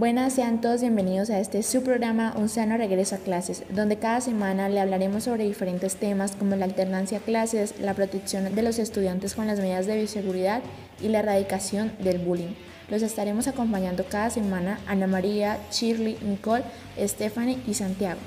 Buenas, 0.00 0.32
sean 0.32 0.62
todos 0.62 0.80
bienvenidos 0.80 1.28
a 1.28 1.40
este 1.40 1.62
su 1.62 1.82
programa 1.82 2.32
Un 2.38 2.48
sano 2.48 2.78
regreso 2.78 3.16
a 3.16 3.18
clases, 3.18 3.64
donde 3.68 3.98
cada 3.98 4.22
semana 4.22 4.70
le 4.70 4.80
hablaremos 4.80 5.24
sobre 5.24 5.44
diferentes 5.44 5.96
temas 5.96 6.32
como 6.32 6.56
la 6.56 6.64
alternancia 6.64 7.18
a 7.18 7.20
clases, 7.20 7.78
la 7.78 7.92
protección 7.92 8.54
de 8.54 8.62
los 8.62 8.78
estudiantes 8.78 9.34
con 9.34 9.46
las 9.46 9.60
medidas 9.60 9.86
de 9.86 9.98
bioseguridad 9.98 10.62
y 11.02 11.08
la 11.08 11.18
erradicación 11.18 11.92
del 11.98 12.16
bullying. 12.16 12.54
Los 12.88 13.02
estaremos 13.02 13.46
acompañando 13.46 14.06
cada 14.08 14.30
semana 14.30 14.80
Ana 14.86 15.06
María, 15.06 15.58
Shirley, 15.70 16.16
Nicole, 16.22 16.64
Stephanie 16.98 17.58
y 17.66 17.74
Santiago. 17.74 18.20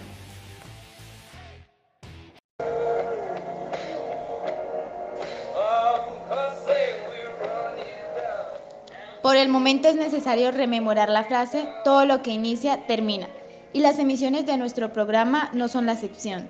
Por 9.24 9.38
el 9.38 9.48
momento 9.48 9.88
es 9.88 9.96
necesario 9.96 10.52
rememorar 10.52 11.08
la 11.08 11.24
frase, 11.24 11.66
todo 11.86 12.06
lo 12.06 12.22
que 12.22 12.32
inicia, 12.32 12.86
termina. 12.88 13.30
Y 13.72 13.80
las 13.80 13.98
emisiones 13.98 14.46
de 14.46 14.58
nuestro 14.58 14.92
programa 14.92 15.50
no 15.54 15.70
son 15.70 15.86
la 15.86 15.94
excepción. 15.94 16.50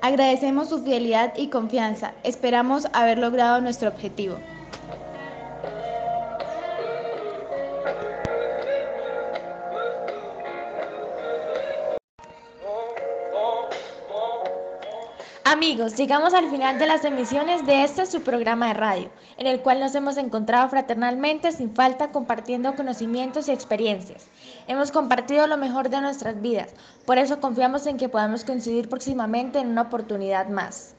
Agradecemos 0.00 0.68
su 0.68 0.84
fidelidad 0.84 1.32
y 1.36 1.48
confianza. 1.48 2.14
Esperamos 2.22 2.86
haber 2.92 3.18
logrado 3.18 3.60
nuestro 3.60 3.88
objetivo. 3.88 4.36
Amigos, 15.52 15.96
llegamos 15.96 16.32
al 16.32 16.48
final 16.48 16.78
de 16.78 16.86
las 16.86 17.04
emisiones 17.04 17.66
de 17.66 17.82
este 17.82 18.06
su 18.06 18.20
programa 18.20 18.68
de 18.68 18.74
radio, 18.74 19.10
en 19.36 19.48
el 19.48 19.62
cual 19.62 19.80
nos 19.80 19.96
hemos 19.96 20.16
encontrado 20.16 20.68
fraternalmente 20.68 21.50
sin 21.50 21.74
falta 21.74 22.12
compartiendo 22.12 22.76
conocimientos 22.76 23.48
y 23.48 23.50
experiencias. 23.50 24.28
Hemos 24.68 24.92
compartido 24.92 25.48
lo 25.48 25.56
mejor 25.56 25.90
de 25.90 26.00
nuestras 26.02 26.40
vidas, 26.40 26.72
por 27.04 27.18
eso 27.18 27.40
confiamos 27.40 27.88
en 27.88 27.96
que 27.96 28.08
podamos 28.08 28.44
coincidir 28.44 28.88
próximamente 28.88 29.58
en 29.58 29.70
una 29.70 29.82
oportunidad 29.82 30.46
más. 30.46 30.94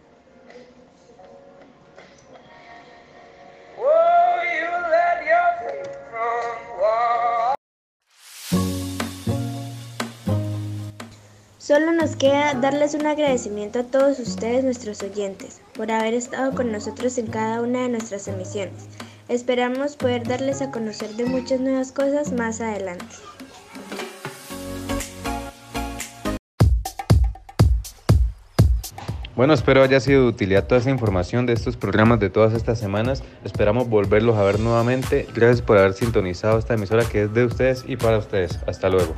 Solo 11.72 11.94
nos 11.94 12.18
queda 12.18 12.54
darles 12.56 12.96
un 12.96 13.08
agradecimiento 13.08 13.80
a 13.80 13.84
todos 13.84 14.20
ustedes, 14.20 14.62
nuestros 14.66 15.02
oyentes, 15.04 15.62
por 15.74 15.90
haber 15.90 16.14
estado 16.14 16.54
con 16.54 16.70
nosotros 16.70 17.18
en 17.18 17.28
cada 17.28 17.62
una 17.62 17.84
de 17.84 17.88
nuestras 17.88 18.28
emisiones. 18.28 18.90
Esperamos 19.30 19.96
poder 19.96 20.28
darles 20.28 20.62
a 20.62 20.70
conocer 20.70 21.12
de 21.12 21.24
muchas 21.24 21.62
nuevas 21.62 21.94
cosas 21.94 22.34
más 22.34 22.60
adelante. 22.60 23.06
Bueno, 29.38 29.54
espero 29.54 29.82
haya 29.82 30.02
sido 30.02 30.24
de 30.24 30.28
utilidad 30.28 30.68
toda 30.68 30.82
esa 30.82 30.90
información 30.90 31.46
de 31.46 31.54
estos 31.54 31.78
programas 31.78 32.20
de 32.20 32.30
todas 32.30 32.54
estas 32.54 32.80
semanas. 32.80 33.24
Esperamos 33.46 33.88
volverlos 33.88 34.36
a 34.36 34.44
ver 34.44 34.60
nuevamente. 34.60 35.26
Gracias 35.34 35.62
por 35.62 35.78
haber 35.78 35.94
sintonizado 35.94 36.60
esta 36.60 36.74
emisora 36.74 37.06
que 37.06 37.24
es 37.24 37.34
de 37.34 37.46
ustedes 37.46 37.86
y 37.88 37.96
para 37.96 38.18
ustedes. 38.18 38.60
Hasta 38.68 38.90
luego. 38.90 39.16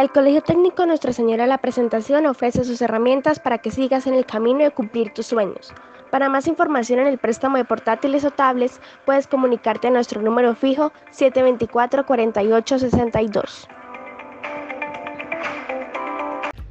El 0.00 0.10
Colegio 0.10 0.40
Técnico 0.40 0.86
Nuestra 0.86 1.12
Señora 1.12 1.42
de 1.42 1.50
la 1.50 1.58
Presentación 1.58 2.24
ofrece 2.24 2.64
sus 2.64 2.80
herramientas 2.80 3.38
para 3.38 3.58
que 3.58 3.70
sigas 3.70 4.06
en 4.06 4.14
el 4.14 4.24
camino 4.24 4.60
de 4.60 4.70
cumplir 4.70 5.12
tus 5.12 5.26
sueños. 5.26 5.74
Para 6.10 6.30
más 6.30 6.46
información 6.46 7.00
en 7.00 7.06
el 7.06 7.18
préstamo 7.18 7.58
de 7.58 7.66
portátiles 7.66 8.24
o 8.24 8.30
tablets, 8.30 8.80
puedes 9.04 9.26
comunicarte 9.26 9.88
a 9.88 9.90
nuestro 9.90 10.22
número 10.22 10.54
fijo 10.54 10.90
724-4862. 11.12 13.68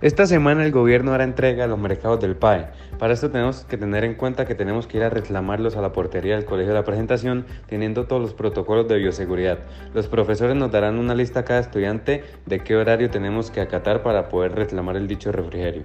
Esta 0.01 0.25
semana 0.25 0.65
el 0.65 0.71
gobierno 0.71 1.11
hará 1.11 1.25
entrega 1.25 1.65
a 1.65 1.67
los 1.67 1.77
mercados 1.77 2.21
del 2.21 2.37
PAE. 2.37 2.67
Para 2.97 3.13
esto 3.13 3.31
tenemos 3.31 3.65
que 3.65 3.75
tener 3.75 4.05
en 4.05 4.15
cuenta 4.15 4.45
que 4.45 4.55
tenemos 4.55 4.87
que 4.87 4.95
ir 4.95 5.03
a 5.03 5.09
reclamarlos 5.09 5.75
a 5.75 5.81
la 5.81 5.91
portería 5.91 6.35
del 6.35 6.45
colegio 6.45 6.69
de 6.69 6.79
la 6.79 6.85
presentación 6.85 7.45
teniendo 7.67 8.05
todos 8.05 8.21
los 8.21 8.33
protocolos 8.33 8.87
de 8.87 8.97
bioseguridad. 8.97 9.59
Los 9.93 10.07
profesores 10.07 10.55
nos 10.55 10.71
darán 10.71 10.99
una 10.99 11.15
lista 11.15 11.41
a 11.41 11.43
cada 11.43 11.59
estudiante 11.59 12.23
de 12.45 12.59
qué 12.59 12.77
horario 12.77 13.09
tenemos 13.09 13.51
que 13.51 13.59
acatar 13.59 14.01
para 14.01 14.29
poder 14.29 14.53
reclamar 14.53 14.95
el 14.95 15.05
dicho 15.05 15.33
refrigerio. 15.33 15.83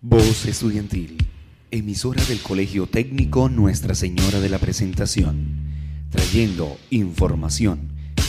Voz 0.00 0.46
Estudiantil, 0.46 1.18
emisora 1.72 2.22
del 2.22 2.42
Colegio 2.42 2.86
Técnico 2.86 3.48
Nuestra 3.48 3.96
Señora 3.96 4.38
de 4.38 4.50
la 4.50 4.58
Presentación, 4.58 5.64
trayendo 6.10 6.76
información, 6.90 7.88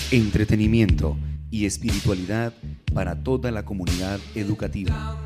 entretenimiento 0.09 1.18
y 1.52 1.68
espiritualidad 1.68 2.53
para 2.94 3.16
toda 3.16 3.51
la 3.51 3.63
comunidad 3.63 4.19
educativa. 4.35 5.25